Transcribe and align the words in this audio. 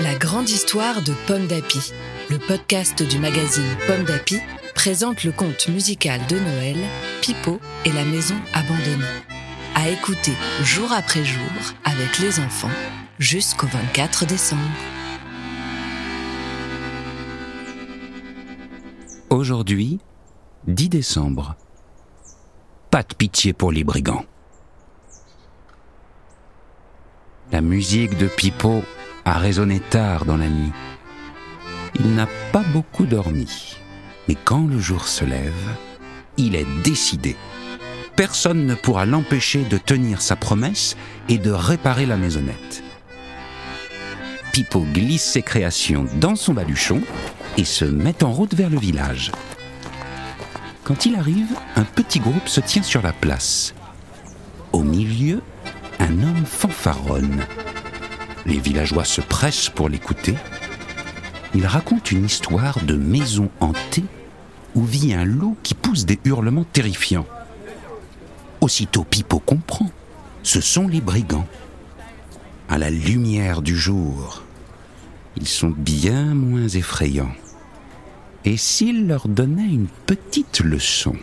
La 0.00 0.14
grande 0.14 0.48
histoire 0.48 1.02
de 1.02 1.12
Pomme 1.26 1.48
d'Api, 1.48 1.92
le 2.30 2.38
podcast 2.38 3.02
du 3.02 3.18
magazine 3.18 3.76
Pomme 3.88 4.04
d'Api, 4.04 4.38
présente 4.76 5.24
le 5.24 5.32
conte 5.32 5.66
musical 5.68 6.20
de 6.28 6.38
Noël, 6.38 6.76
Pipo 7.20 7.58
et 7.84 7.92
la 7.92 8.04
maison 8.04 8.36
abandonnée. 8.52 9.04
À 9.74 9.88
écouter 9.88 10.34
jour 10.62 10.92
après 10.92 11.24
jour 11.24 11.42
avec 11.84 12.20
les 12.20 12.38
enfants 12.38 12.70
jusqu'au 13.18 13.66
24 13.66 14.26
décembre. 14.26 14.62
Aujourd'hui, 19.30 19.98
10 20.68 20.88
décembre. 20.88 21.56
Pas 22.94 23.02
de 23.02 23.12
pitié 23.12 23.52
pour 23.52 23.72
les 23.72 23.82
brigands. 23.82 24.24
La 27.50 27.60
musique 27.60 28.16
de 28.16 28.28
Pipo 28.28 28.84
a 29.24 29.36
résonné 29.36 29.80
tard 29.80 30.24
dans 30.26 30.36
la 30.36 30.48
nuit. 30.48 30.70
Il 31.98 32.14
n'a 32.14 32.28
pas 32.52 32.62
beaucoup 32.72 33.04
dormi, 33.04 33.74
mais 34.28 34.36
quand 34.36 34.68
le 34.68 34.78
jour 34.78 35.08
se 35.08 35.24
lève, 35.24 35.76
il 36.36 36.54
est 36.54 36.68
décidé. 36.84 37.34
Personne 38.14 38.64
ne 38.64 38.76
pourra 38.76 39.06
l'empêcher 39.06 39.64
de 39.64 39.76
tenir 39.76 40.22
sa 40.22 40.36
promesse 40.36 40.96
et 41.28 41.38
de 41.38 41.50
réparer 41.50 42.06
la 42.06 42.16
maisonnette. 42.16 42.84
Pipo 44.52 44.86
glisse 44.92 45.24
ses 45.24 45.42
créations 45.42 46.06
dans 46.20 46.36
son 46.36 46.54
baluchon 46.54 47.02
et 47.56 47.64
se 47.64 47.86
met 47.86 48.22
en 48.22 48.30
route 48.30 48.54
vers 48.54 48.70
le 48.70 48.78
village. 48.78 49.32
Quand 50.84 51.06
il 51.06 51.16
arrive, 51.16 51.56
un 51.76 51.84
petit 51.84 52.20
groupe 52.20 52.46
se 52.46 52.60
tient 52.60 52.82
sur 52.82 53.00
la 53.00 53.14
place. 53.14 53.74
Au 54.72 54.82
milieu, 54.82 55.40
un 55.98 56.22
homme 56.22 56.44
fanfaronne. 56.44 57.40
Les 58.44 58.58
villageois 58.58 59.06
se 59.06 59.22
pressent 59.22 59.70
pour 59.70 59.88
l'écouter. 59.88 60.34
Il 61.54 61.66
raconte 61.66 62.12
une 62.12 62.26
histoire 62.26 62.78
de 62.84 62.96
maison 62.96 63.48
hantée 63.60 64.04
où 64.74 64.84
vit 64.84 65.14
un 65.14 65.24
loup 65.24 65.56
qui 65.62 65.74
pousse 65.74 66.04
des 66.04 66.18
hurlements 66.24 66.66
terrifiants. 66.70 67.26
Aussitôt 68.60 69.04
Pipo 69.04 69.38
comprend. 69.38 69.90
Ce 70.42 70.60
sont 70.60 70.86
les 70.86 71.00
brigands. 71.00 71.46
À 72.68 72.76
la 72.76 72.90
lumière 72.90 73.62
du 73.62 73.76
jour, 73.76 74.42
ils 75.36 75.48
sont 75.48 75.70
bien 75.70 76.34
moins 76.34 76.68
effrayants. 76.68 77.32
Et 78.46 78.56
s'il 78.58 79.06
leur 79.06 79.28
donnait 79.28 79.62
une 79.62 79.88
petite 80.06 80.60
leçon 80.60 81.16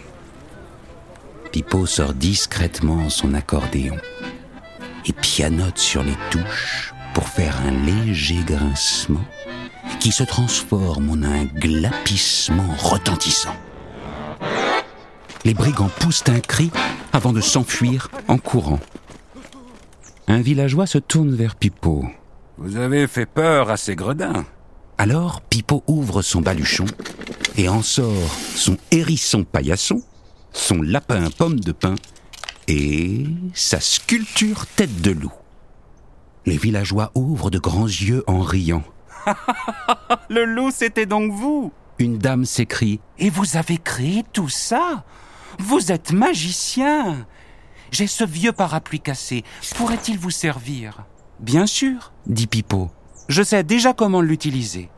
Pipo 1.51 1.85
sort 1.85 2.13
discrètement 2.13 3.09
son 3.09 3.33
accordéon 3.33 3.97
et 5.05 5.13
pianote 5.13 5.77
sur 5.77 6.01
les 6.03 6.15
touches 6.31 6.93
pour 7.13 7.27
faire 7.27 7.55
un 7.65 7.71
léger 7.85 8.39
grincement 8.45 9.23
qui 9.99 10.11
se 10.11 10.23
transforme 10.23 11.09
en 11.09 11.23
un 11.23 11.45
glapissement 11.45 12.73
retentissant. 12.79 13.55
Les 15.43 15.53
brigands 15.53 15.91
poussent 15.99 16.23
un 16.27 16.39
cri 16.39 16.71
avant 17.13 17.33
de 17.33 17.41
s'enfuir 17.41 18.09
en 18.27 18.37
courant. 18.37 18.79
Un 20.27 20.41
villageois 20.41 20.87
se 20.87 20.97
tourne 20.97 21.35
vers 21.35 21.55
Pipo. 21.55 22.05
Vous 22.57 22.77
avez 22.77 23.07
fait 23.07 23.25
peur 23.25 23.69
à 23.69 23.77
ces 23.77 23.95
gredins. 23.95 24.45
Alors 25.01 25.41
Pipo 25.41 25.83
ouvre 25.87 26.21
son 26.21 26.41
baluchon 26.41 26.85
et 27.57 27.67
en 27.67 27.81
sort 27.81 28.35
son 28.55 28.77
hérisson 28.91 29.43
paillasson, 29.43 30.03
son 30.53 30.79
lapin 30.83 31.31
pomme 31.31 31.59
de 31.59 31.71
pin 31.71 31.95
et 32.67 33.25
sa 33.55 33.79
sculpture 33.79 34.67
tête 34.67 35.01
de 35.01 35.09
loup. 35.09 35.33
Les 36.45 36.55
villageois 36.55 37.11
ouvrent 37.15 37.49
de 37.49 37.57
grands 37.57 37.87
yeux 37.87 38.23
en 38.27 38.41
riant. 38.41 38.83
Le 40.29 40.45
loup, 40.45 40.69
c'était 40.69 41.07
donc 41.07 41.31
vous? 41.31 41.73
Une 41.97 42.19
dame 42.19 42.45
s'écrie 42.45 42.99
Et 43.17 43.31
vous 43.31 43.57
avez 43.57 43.79
créé 43.79 44.23
tout 44.31 44.49
ça? 44.49 45.03
Vous 45.57 45.91
êtes 45.91 46.11
magicien 46.11 47.25
J'ai 47.89 48.05
ce 48.05 48.23
vieux 48.23 48.51
parapluie 48.51 48.99
cassé. 48.99 49.43
Pourrait-il 49.75 50.19
vous 50.19 50.29
servir? 50.29 51.05
Bien 51.39 51.65
sûr, 51.65 52.11
dit 52.27 52.45
Pipo. 52.45 52.91
Je 53.27 53.43
sais 53.43 53.63
déjà 53.63 53.93
comment 53.93 54.21
l'utiliser. 54.21 54.89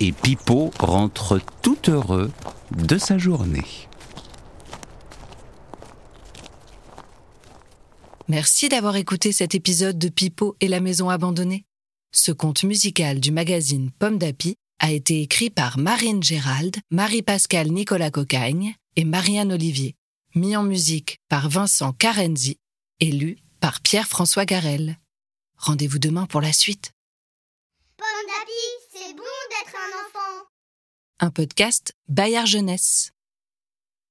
Et 0.00 0.12
Pipo 0.12 0.70
rentre 0.78 1.40
tout 1.62 1.78
heureux 1.88 2.30
de 2.70 2.98
sa 2.98 3.18
journée. 3.18 3.64
Merci 8.28 8.68
d'avoir 8.68 8.96
écouté 8.96 9.32
cet 9.32 9.54
épisode 9.54 9.98
de 9.98 10.08
Pipo 10.08 10.54
et 10.60 10.68
la 10.68 10.80
maison 10.80 11.08
abandonnée. 11.08 11.64
Ce 12.12 12.30
conte 12.30 12.62
musical 12.62 13.20
du 13.20 13.32
magazine 13.32 13.90
Pomme 13.98 14.18
d'Api 14.18 14.56
a 14.80 14.92
été 14.92 15.22
écrit 15.22 15.50
par 15.50 15.78
Marine 15.78 16.22
Gérald, 16.22 16.76
Marie-Pascale 16.90 17.68
Nicolas 17.68 18.10
Cocagne 18.10 18.74
et 18.96 19.04
Marianne 19.04 19.52
Olivier, 19.52 19.94
mis 20.34 20.56
en 20.56 20.62
musique 20.62 21.18
par 21.28 21.48
Vincent 21.48 21.92
Carenzi 21.92 22.58
et 23.00 23.10
lu 23.10 23.38
par 23.60 23.80
Pierre-François 23.80 24.44
Garel. 24.44 24.98
Rendez-vous 25.56 25.98
demain 25.98 26.26
pour 26.26 26.40
la 26.40 26.52
suite. 26.52 26.92
Pomme 27.96 28.06
d'api, 28.26 28.92
c'est 28.92 29.14
bon 29.14 29.22
d'être 29.50 29.74
un 29.74 30.06
enfant. 30.06 30.46
Un 31.20 31.32
podcast 31.32 31.96
Bayard 32.06 32.46
Jeunesse. 32.46 33.10